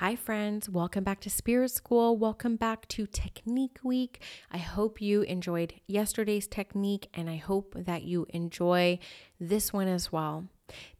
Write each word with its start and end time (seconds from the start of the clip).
Hi, 0.00 0.14
friends. 0.14 0.68
Welcome 0.68 1.04
back 1.04 1.20
to 1.20 1.30
Spirit 1.30 1.70
School. 1.70 2.18
Welcome 2.18 2.56
back 2.56 2.86
to 2.88 3.06
Technique 3.06 3.78
Week. 3.82 4.20
I 4.52 4.58
hope 4.58 5.00
you 5.00 5.22
enjoyed 5.22 5.72
yesterday's 5.86 6.46
technique 6.46 7.08
and 7.14 7.30
I 7.30 7.36
hope 7.36 7.72
that 7.74 8.02
you 8.02 8.26
enjoy 8.28 8.98
this 9.40 9.72
one 9.72 9.88
as 9.88 10.12
well. 10.12 10.48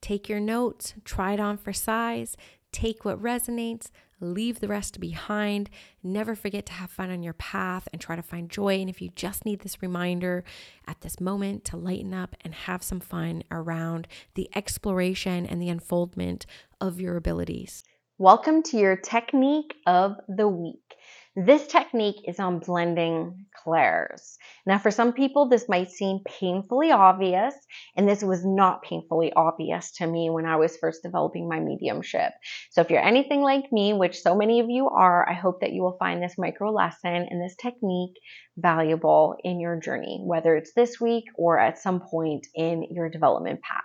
Take 0.00 0.28
your 0.28 0.38
notes, 0.38 0.94
try 1.04 1.32
it 1.32 1.40
on 1.40 1.56
for 1.56 1.72
size, 1.72 2.36
take 2.70 3.04
what 3.04 3.20
resonates, 3.20 3.90
leave 4.20 4.60
the 4.60 4.68
rest 4.68 5.00
behind. 5.00 5.70
Never 6.04 6.36
forget 6.36 6.64
to 6.66 6.74
have 6.74 6.92
fun 6.92 7.10
on 7.10 7.24
your 7.24 7.32
path 7.32 7.88
and 7.92 8.00
try 8.00 8.14
to 8.14 8.22
find 8.22 8.48
joy. 8.48 8.80
And 8.80 8.88
if 8.88 9.02
you 9.02 9.10
just 9.16 9.44
need 9.44 9.62
this 9.62 9.82
reminder 9.82 10.44
at 10.86 11.00
this 11.00 11.18
moment 11.18 11.64
to 11.64 11.76
lighten 11.76 12.14
up 12.14 12.36
and 12.42 12.54
have 12.54 12.84
some 12.84 13.00
fun 13.00 13.42
around 13.50 14.06
the 14.34 14.48
exploration 14.54 15.46
and 15.46 15.60
the 15.60 15.68
unfoldment 15.68 16.46
of 16.80 17.00
your 17.00 17.16
abilities. 17.16 17.82
Welcome 18.18 18.62
to 18.66 18.76
your 18.76 18.94
technique 18.94 19.74
of 19.88 20.12
the 20.28 20.46
week. 20.46 20.94
This 21.34 21.66
technique 21.66 22.22
is 22.28 22.38
on 22.38 22.60
blending 22.60 23.46
clairs. 23.64 24.38
Now, 24.64 24.78
for 24.78 24.92
some 24.92 25.12
people, 25.12 25.48
this 25.48 25.68
might 25.68 25.90
seem 25.90 26.20
painfully 26.24 26.92
obvious, 26.92 27.56
and 27.96 28.08
this 28.08 28.22
was 28.22 28.46
not 28.46 28.84
painfully 28.84 29.32
obvious 29.34 29.90
to 29.96 30.06
me 30.06 30.30
when 30.30 30.46
I 30.46 30.54
was 30.54 30.76
first 30.76 31.02
developing 31.02 31.48
my 31.48 31.58
mediumship. 31.58 32.30
So, 32.70 32.82
if 32.82 32.88
you're 32.88 33.04
anything 33.04 33.42
like 33.42 33.72
me, 33.72 33.94
which 33.94 34.20
so 34.20 34.36
many 34.36 34.60
of 34.60 34.70
you 34.70 34.88
are, 34.88 35.28
I 35.28 35.34
hope 35.34 35.62
that 35.62 35.72
you 35.72 35.82
will 35.82 35.96
find 35.98 36.22
this 36.22 36.38
micro 36.38 36.70
lesson 36.70 37.26
and 37.28 37.42
this 37.42 37.56
technique 37.60 38.14
valuable 38.56 39.34
in 39.42 39.58
your 39.58 39.80
journey, 39.80 40.20
whether 40.22 40.54
it's 40.54 40.72
this 40.74 41.00
week 41.00 41.24
or 41.34 41.58
at 41.58 41.80
some 41.80 41.98
point 41.98 42.46
in 42.54 42.86
your 42.92 43.08
development 43.08 43.60
path. 43.60 43.82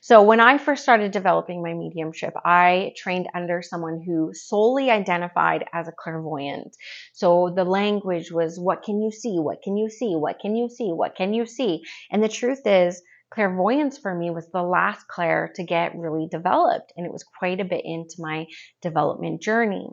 So 0.00 0.22
when 0.22 0.40
I 0.40 0.58
first 0.58 0.82
started 0.82 1.10
developing 1.10 1.62
my 1.62 1.74
mediumship, 1.74 2.34
I 2.44 2.92
trained 2.96 3.28
under 3.34 3.62
someone 3.62 4.02
who 4.04 4.32
solely 4.32 4.90
identified 4.90 5.64
as 5.72 5.88
a 5.88 5.92
clairvoyant. 5.92 6.76
So 7.12 7.52
the 7.54 7.64
language 7.64 8.30
was, 8.30 8.58
what 8.58 8.82
can 8.82 9.00
you 9.02 9.10
see? 9.10 9.38
What 9.38 9.62
can 9.62 9.76
you 9.76 9.90
see? 9.90 10.14
What 10.14 10.38
can 10.40 10.56
you 10.56 10.68
see? 10.68 10.90
What 10.92 11.16
can 11.16 11.34
you 11.34 11.46
see? 11.46 11.82
And 12.10 12.22
the 12.22 12.28
truth 12.28 12.62
is, 12.64 13.02
clairvoyance 13.30 13.98
for 13.98 14.14
me 14.14 14.30
was 14.30 14.48
the 14.52 14.62
last 14.62 15.06
clair 15.06 15.52
to 15.56 15.62
get 15.62 15.96
really 15.96 16.28
developed. 16.30 16.92
And 16.96 17.04
it 17.04 17.12
was 17.12 17.24
quite 17.24 17.60
a 17.60 17.64
bit 17.64 17.82
into 17.84 18.16
my 18.18 18.46
development 18.80 19.42
journey. 19.42 19.88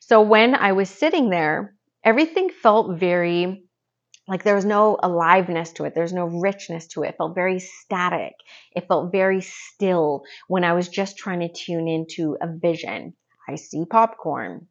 So 0.00 0.22
when 0.22 0.54
I 0.54 0.72
was 0.72 0.90
sitting 0.90 1.30
there, 1.30 1.76
everything 2.04 2.50
felt 2.50 2.98
very 2.98 3.64
like 4.28 4.44
there 4.44 4.54
was 4.54 4.64
no 4.64 4.98
aliveness 5.02 5.72
to 5.72 5.84
it. 5.84 5.94
There's 5.94 6.12
no 6.12 6.26
richness 6.26 6.86
to 6.88 7.02
it. 7.02 7.10
It 7.10 7.16
felt 7.18 7.34
very 7.34 7.58
static. 7.58 8.34
It 8.74 8.86
felt 8.86 9.12
very 9.12 9.40
still 9.40 10.22
when 10.48 10.64
I 10.64 10.74
was 10.74 10.88
just 10.88 11.16
trying 11.16 11.40
to 11.40 11.52
tune 11.52 11.88
into 11.88 12.36
a 12.40 12.46
vision. 12.46 13.14
I 13.48 13.56
see 13.56 13.84
popcorn, 13.84 14.68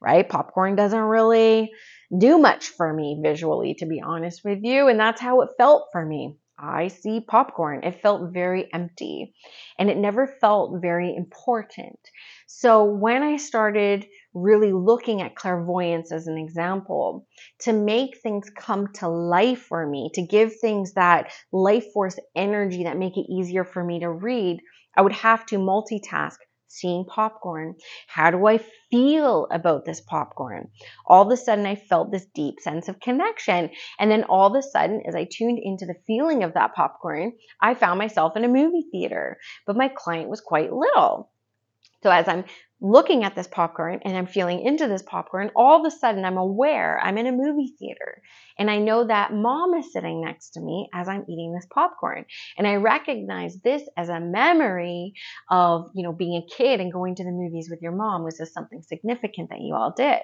right? 0.00 0.26
Popcorn 0.26 0.76
doesn't 0.76 0.98
really 0.98 1.70
do 2.16 2.38
much 2.38 2.68
for 2.68 2.92
me 2.92 3.20
visually, 3.22 3.74
to 3.74 3.86
be 3.86 4.00
honest 4.00 4.42
with 4.44 4.60
you. 4.62 4.88
And 4.88 4.98
that's 4.98 5.20
how 5.20 5.42
it 5.42 5.50
felt 5.58 5.88
for 5.92 6.04
me. 6.04 6.36
I 6.58 6.88
see 6.88 7.20
popcorn. 7.20 7.82
It 7.84 8.00
felt 8.00 8.32
very 8.32 8.72
empty 8.72 9.34
and 9.78 9.90
it 9.90 9.98
never 9.98 10.26
felt 10.26 10.80
very 10.80 11.14
important. 11.14 11.98
So 12.46 12.84
when 12.84 13.22
I 13.22 13.36
started 13.36 14.06
really 14.36 14.72
looking 14.72 15.22
at 15.22 15.34
clairvoyance 15.34 16.12
as 16.12 16.26
an 16.26 16.36
example, 16.36 17.26
to 17.60 17.72
make 17.72 18.18
things 18.22 18.50
come 18.50 18.88
to 18.92 19.08
life 19.08 19.62
for 19.62 19.86
me, 19.86 20.10
to 20.12 20.20
give 20.20 20.52
things 20.60 20.92
that 20.92 21.32
life 21.52 21.86
force 21.94 22.18
energy 22.36 22.84
that 22.84 22.98
make 22.98 23.16
it 23.16 23.32
easier 23.32 23.64
for 23.64 23.82
me 23.82 24.00
to 24.00 24.10
read, 24.10 24.58
I 24.94 25.00
would 25.00 25.12
have 25.12 25.46
to 25.46 25.56
multitask 25.56 26.36
seeing 26.68 27.06
popcorn. 27.06 27.76
How 28.08 28.30
do 28.30 28.46
I 28.46 28.60
feel 28.90 29.46
about 29.50 29.86
this 29.86 30.02
popcorn? 30.02 30.68
All 31.06 31.22
of 31.22 31.32
a 31.32 31.36
sudden, 31.36 31.64
I 31.64 31.76
felt 31.76 32.12
this 32.12 32.26
deep 32.34 32.60
sense 32.60 32.88
of 32.88 33.00
connection. 33.00 33.70
And 33.98 34.10
then 34.10 34.24
all 34.24 34.54
of 34.54 34.58
a 34.58 34.62
sudden, 34.62 35.02
as 35.06 35.14
I 35.14 35.26
tuned 35.30 35.58
into 35.62 35.86
the 35.86 35.94
feeling 36.06 36.42
of 36.44 36.52
that 36.54 36.74
popcorn, 36.74 37.32
I 37.62 37.74
found 37.74 37.98
myself 37.98 38.36
in 38.36 38.44
a 38.44 38.48
movie 38.48 38.86
theater, 38.92 39.38
but 39.66 39.76
my 39.76 39.88
client 39.88 40.28
was 40.28 40.42
quite 40.42 40.72
little. 40.72 41.30
So 42.06 42.12
as 42.12 42.28
I'm 42.28 42.44
looking 42.80 43.24
at 43.24 43.34
this 43.34 43.48
popcorn 43.48 43.98
and 44.04 44.16
I'm 44.16 44.28
feeling 44.28 44.64
into 44.64 44.86
this 44.86 45.02
popcorn, 45.02 45.50
all 45.56 45.80
of 45.80 45.92
a 45.92 45.96
sudden 45.96 46.24
I'm 46.24 46.36
aware 46.36 47.00
I'm 47.00 47.18
in 47.18 47.26
a 47.26 47.32
movie 47.32 47.74
theater 47.80 48.22
and 48.56 48.70
I 48.70 48.78
know 48.78 49.08
that 49.08 49.32
mom 49.32 49.74
is 49.74 49.92
sitting 49.92 50.20
next 50.20 50.50
to 50.50 50.60
me 50.60 50.88
as 50.94 51.08
I'm 51.08 51.24
eating 51.28 51.52
this 51.52 51.66
popcorn. 51.68 52.24
And 52.56 52.64
I 52.64 52.76
recognize 52.76 53.56
this 53.56 53.82
as 53.96 54.08
a 54.08 54.20
memory 54.20 55.14
of, 55.50 55.90
you 55.96 56.04
know, 56.04 56.12
being 56.12 56.40
a 56.40 56.54
kid 56.56 56.80
and 56.80 56.92
going 56.92 57.16
to 57.16 57.24
the 57.24 57.32
movies 57.32 57.66
with 57.68 57.82
your 57.82 57.90
mom. 57.90 58.22
Was 58.22 58.38
this 58.38 58.54
something 58.54 58.82
significant 58.82 59.50
that 59.50 59.62
you 59.62 59.74
all 59.74 59.90
did? 59.90 60.22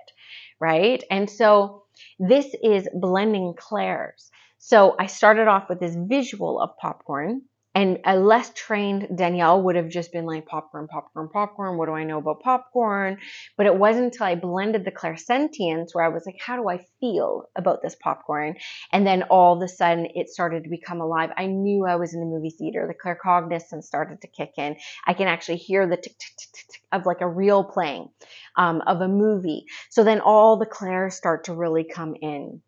Right. 0.60 1.02
And 1.10 1.28
so 1.28 1.82
this 2.20 2.46
is 2.62 2.88
blending 2.94 3.54
clairs. 3.58 4.30
So 4.58 4.94
I 5.00 5.06
started 5.06 5.48
off 5.48 5.68
with 5.68 5.80
this 5.80 5.96
visual 5.96 6.60
of 6.60 6.76
popcorn 6.80 7.42
and 7.74 7.98
a 8.04 8.16
less 8.16 8.52
trained 8.54 9.08
Danielle 9.16 9.62
would 9.62 9.76
have 9.76 9.88
just 9.88 10.12
been 10.12 10.26
like 10.26 10.46
popcorn, 10.46 10.88
popcorn, 10.88 11.28
popcorn. 11.28 11.78
What 11.78 11.86
do 11.86 11.92
I 11.92 12.04
know 12.04 12.18
about 12.18 12.40
popcorn? 12.40 13.18
But 13.56 13.66
it 13.66 13.76
wasn't 13.76 14.06
until 14.06 14.26
I 14.26 14.34
blended 14.34 14.84
the 14.84 14.90
clairsentience 14.90 15.94
where 15.94 16.04
I 16.04 16.08
was 16.08 16.26
like, 16.26 16.38
how 16.44 16.56
do 16.56 16.68
I 16.68 16.84
feel 17.00 17.48
about 17.56 17.82
this 17.82 17.94
popcorn? 17.94 18.56
And 18.92 19.06
then 19.06 19.22
all 19.24 19.56
of 19.56 19.62
a 19.62 19.68
sudden 19.68 20.08
it 20.14 20.28
started 20.28 20.64
to 20.64 20.70
become 20.70 21.00
alive. 21.00 21.30
I 21.36 21.46
knew 21.46 21.86
I 21.86 21.96
was 21.96 22.12
in 22.14 22.20
the 22.20 22.26
movie 22.26 22.50
theater. 22.50 22.86
The 22.86 22.94
claircognizance 22.94 23.84
started 23.84 24.20
to 24.20 24.28
kick 24.28 24.52
in. 24.58 24.76
I 25.06 25.14
can 25.14 25.28
actually 25.28 25.56
hear 25.56 25.86
the 25.88 25.96
tick, 25.96 26.18
tick, 26.18 26.32
tick, 26.36 26.66
tick, 26.68 26.82
of 26.92 27.06
like 27.06 27.22
a 27.22 27.28
reel 27.28 27.64
playing 27.64 28.10
um, 28.56 28.82
of 28.86 29.00
a 29.00 29.08
movie. 29.08 29.64
So 29.90 30.04
then 30.04 30.20
all 30.20 30.58
the 30.58 30.66
clairs 30.66 31.14
start 31.14 31.44
to 31.44 31.54
really 31.54 31.84
come 31.84 32.16
in. 32.20 32.60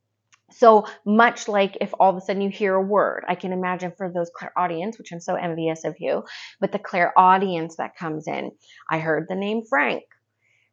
So 0.50 0.86
much 1.04 1.48
like 1.48 1.78
if 1.80 1.92
all 1.98 2.10
of 2.10 2.16
a 2.16 2.20
sudden 2.20 2.42
you 2.42 2.50
hear 2.50 2.74
a 2.74 2.82
word, 2.82 3.24
I 3.28 3.34
can 3.34 3.52
imagine 3.52 3.92
for 3.96 4.10
those 4.10 4.30
clairaudience, 4.34 4.98
which 4.98 5.12
I'm 5.12 5.20
so 5.20 5.34
envious 5.34 5.84
of 5.84 5.96
you, 5.98 6.24
but 6.60 6.70
the 6.70 6.78
clairaudience 6.78 7.76
that 7.76 7.96
comes 7.96 8.28
in, 8.28 8.52
I 8.88 8.98
heard 8.98 9.26
the 9.28 9.34
name 9.34 9.62
Frank, 9.68 10.04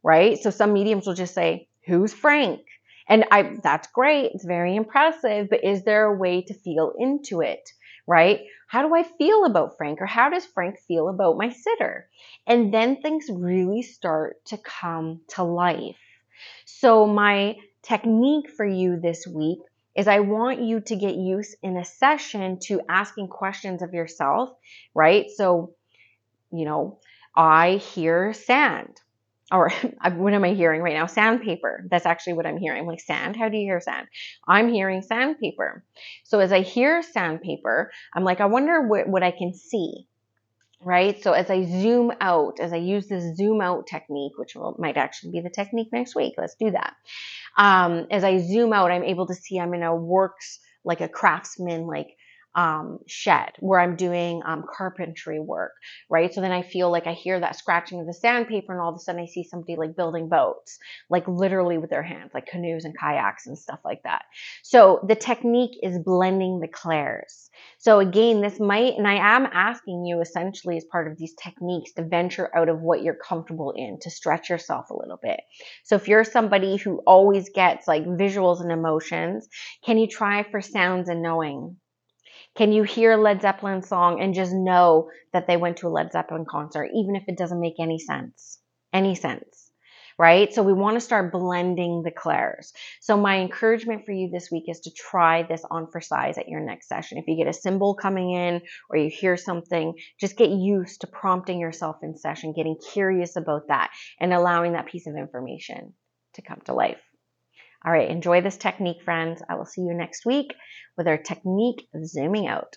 right? 0.03 0.37
So 0.37 0.49
some 0.49 0.73
mediums 0.73 1.07
will 1.07 1.13
just 1.13 1.33
say, 1.33 1.67
who's 1.87 2.13
Frank? 2.13 2.61
And 3.07 3.25
I, 3.31 3.57
that's 3.63 3.87
great. 3.87 4.31
It's 4.33 4.45
very 4.45 4.75
impressive, 4.75 5.49
but 5.49 5.63
is 5.63 5.83
there 5.83 6.05
a 6.05 6.17
way 6.17 6.43
to 6.43 6.53
feel 6.53 6.93
into 6.97 7.41
it? 7.41 7.67
Right? 8.07 8.41
How 8.67 8.88
do 8.88 8.95
I 8.95 9.03
feel 9.03 9.45
about 9.45 9.77
Frank 9.77 10.01
or 10.01 10.05
how 10.05 10.29
does 10.29 10.45
Frank 10.45 10.79
feel 10.88 11.07
about 11.07 11.38
my 11.38 11.49
sitter? 11.49 12.09
And 12.47 12.73
then 12.73 13.01
things 13.01 13.27
really 13.31 13.83
start 13.83 14.43
to 14.45 14.57
come 14.57 15.21
to 15.29 15.43
life. 15.43 15.97
So 16.65 17.05
my 17.05 17.55
technique 17.84 18.50
for 18.50 18.66
you 18.66 19.00
this 19.00 19.28
week 19.28 19.59
is 19.96 20.08
I 20.08 20.19
want 20.19 20.62
you 20.62 20.80
to 20.81 20.96
get 20.96 21.16
used 21.16 21.56
in 21.62 21.78
a 21.78 21.86
session 21.86 22.59
to 22.64 22.81
asking 22.88 23.28
questions 23.28 23.81
of 23.81 23.94
yourself, 23.94 24.50
right? 24.96 25.25
So, 25.36 25.74
you 26.52 26.66
know, 26.66 27.00
I 27.36 27.74
hear 27.75 28.34
sand. 28.34 29.00
Or 29.52 29.69
what 30.16 30.34
am 30.34 30.46
I 30.46 30.53
hearing 30.53 30.81
right 30.81 30.94
now? 30.94 31.08
Sandpaper. 31.08 31.86
That's 31.92 32.06
actually 32.06 32.34
what 32.34 32.46
I'm 32.46 32.58
hearing. 32.58 32.81
I'm 32.81 32.88
like, 32.88 33.02
sand? 33.02 33.36
How 33.36 33.50
do 33.50 33.58
you 33.58 33.66
hear 33.66 33.81
sand? 33.81 34.08
I'm 34.48 34.69
hearing 34.69 35.02
sandpaper. 35.02 35.84
So 36.24 36.40
as 36.40 36.53
I 36.53 36.62
hear 36.62 37.02
sandpaper, 37.02 37.92
I'm 38.13 38.24
like, 38.24 38.40
I 38.40 38.46
wonder 38.46 38.88
what, 38.88 39.09
what 39.09 39.24
I 39.24 39.31
can 39.31 39.53
see 39.53 40.08
right? 40.84 41.22
So 41.22 41.34
as 41.34 41.50
I 41.50 41.64
zoom 41.64 42.12
out, 42.22 42.59
as 42.59 42.74
I 42.74 42.78
use 42.78 43.08
this 43.08 43.36
zoom 43.36 43.62
out 43.62 43.88
technique, 43.88 44.34
which 44.38 44.56
will, 44.56 44.75
might 44.80 44.97
actually 44.97 45.31
be 45.31 45.42
the 45.42 45.50
technique 45.50 45.90
next 45.92 46.16
week, 46.16 46.34
let's 46.38 46.56
do 46.56 46.72
that. 46.72 46.96
Um, 47.58 48.08
as 48.09 48.24
I 48.24 48.38
zoom 48.40 48.74
out, 48.74 48.92
I'm 48.92 49.03
able 49.03 49.28
to 49.28 49.36
see 49.36 49.59
I'm 49.59 49.74
in 49.74 49.84
a 49.84 49.96
works 49.96 50.59
like 50.84 51.02
a 51.02 51.08
craftsman, 51.08 51.86
like 51.86 52.18
um, 52.56 53.00
shed 53.07 53.51
where 53.59 53.79
I'm 53.79 53.95
doing 53.95 54.41
um, 54.45 54.63
carpentry 54.69 55.39
work, 55.39 55.73
right? 56.09 56.34
So 56.34 56.41
then 56.41 56.51
I 56.51 56.62
feel 56.62 56.91
like 56.91 57.07
I 57.07 57.13
hear 57.13 57.39
that 57.39 57.56
scratching 57.56 58.00
of 58.00 58.07
the 58.07 58.13
sandpaper, 58.13 58.73
and 58.73 58.81
all 58.81 58.89
of 58.89 58.95
a 58.95 59.00
sudden 59.00 59.22
I 59.22 59.25
see 59.25 59.44
somebody 59.44 59.75
like 59.75 59.95
building 59.95 60.29
boats, 60.29 60.77
like 61.09 61.27
literally 61.27 61.77
with 61.77 61.89
their 61.89 62.03
hands, 62.03 62.31
like 62.33 62.48
canoes 62.48 62.86
and 62.86 62.98
kayaks 62.98 63.48
and 63.48 63.57
stuff 63.57 63.80
like 63.86 64.03
that. 64.03 64.24
So 64.63 65.03
the 65.07 65.15
technique 65.15 65.77
is 65.81 66.00
blending 66.00 66.59
the 66.59 66.68
clairs. 66.68 67.50
So 67.77 68.00
again, 68.00 68.42
this 68.42 68.59
might, 68.59 68.95
and 68.98 69.07
I 69.07 69.36
am 69.36 69.48
asking 69.51 70.06
you 70.06 70.21
essentially 70.21 70.77
as 70.77 70.86
part 70.86 71.12
of 71.12 71.18
these 71.18 71.33
techniques 71.42 71.94
to 71.94 72.03
venture 72.03 72.56
out 72.56 72.69
of 72.69 72.81
what 72.81 73.01
you're 73.01 73.15
comfortable 73.15 73.74
in, 73.75 74.00
to 74.01 74.09
stretch 74.09 74.50
yourself 74.50 74.89
a 74.89 74.95
little 74.98 75.19
bit. 75.21 75.39
So 75.83 75.95
if 75.95 76.07
you're 76.07 76.24
somebody 76.24 76.77
who 76.77 77.01
always 77.07 77.50
gets 77.50 77.88
like 77.88 78.06
visuals 78.06 78.62
and 78.62 78.71
emotions, 78.71 79.48
can 79.86 79.98
you 79.98 80.07
try 80.07 80.44
for 80.44 80.62
sounds 80.62 81.09
and 81.09 81.21
knowing? 81.21 81.77
Can 82.57 82.74
you 82.74 82.83
hear 82.83 83.13
a 83.13 83.18
Led 83.18 83.42
Zeppelin 83.42 83.81
song 83.81 84.21
and 84.21 84.33
just 84.33 84.51
know 84.53 85.09
that 85.31 85.48
they 85.48 85.56
went 85.56 85.77
to 85.77 85.88
a 85.88 85.89
Led 85.89 86.12
Zeppelin 86.12 86.45
concert, 86.50 86.89
even 86.94 87.15
if 87.15 87.24
it 87.27 87.38
doesn't 87.38 87.62
make 87.62 87.80
any 87.80 87.98
sense? 87.98 88.59
Any 88.92 89.15
sense, 89.15 89.71
right? 90.19 90.53
So 90.53 90.62
we 90.62 90.74
want 90.74 90.98
to 90.98 91.01
start 91.01 91.31
blending 91.31 92.01
the 92.03 92.12
clairs. 92.12 92.74
So 93.00 93.15
my 93.15 93.39
encouragement 93.39 94.06
for 94.06 94.12
you 94.12 94.30
this 94.30 94.50
week 94.51 94.65
is 94.68 94.81
to 94.81 94.92
try 94.92 95.44
this 95.44 95.63
on 95.71 95.88
for 95.92 96.01
size 96.01 96.38
at 96.38 96.50
your 96.50 96.59
next 96.59 96.89
session. 96.89 97.18
If 97.19 97.27
you 97.27 97.38
get 97.38 97.50
a 97.50 97.53
symbol 97.53 97.95
coming 97.95 98.31
in 98.31 98.62
or 98.89 98.98
you 98.98 99.09
hear 99.09 99.38
something, 99.38 99.94
just 100.19 100.36
get 100.36 100.50
used 100.50 101.01
to 101.01 101.07
prompting 101.07 101.57
yourself 101.57 101.98
in 102.03 102.18
session, 102.18 102.51
getting 102.53 102.75
curious 102.92 103.38
about 103.38 103.69
that 103.69 103.92
and 104.19 104.33
allowing 104.33 104.74
that 104.74 104.88
piece 104.88 105.07
of 105.07 105.15
information 105.15 105.94
to 106.33 106.42
come 106.42 106.59
to 106.65 106.74
life. 106.74 107.00
All 107.83 107.92
right, 107.92 108.10
enjoy 108.10 108.42
this 108.42 108.57
technique, 108.57 109.01
friends. 109.04 109.42
I 109.50 109.56
will 109.56 109.66
see 109.66 109.81
you 109.81 109.94
next 109.94 110.25
week 110.25 110.54
with 110.98 111.07
our 111.07 111.18
technique 111.18 111.88
of 111.95 112.06
zooming 112.06 112.48
out. 112.48 112.75